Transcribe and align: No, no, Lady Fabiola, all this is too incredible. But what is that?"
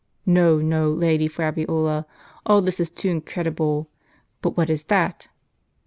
No, 0.25 0.57
no, 0.63 0.89
Lady 0.89 1.27
Fabiola, 1.27 2.07
all 2.43 2.63
this 2.63 2.79
is 2.79 2.89
too 2.89 3.09
incredible. 3.09 3.87
But 4.41 4.57
what 4.57 4.71
is 4.71 4.81
that?" 4.85 5.27